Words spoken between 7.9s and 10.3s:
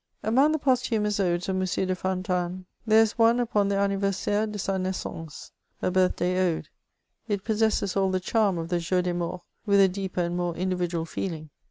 all the charm of the Jour des Morts, with a deeper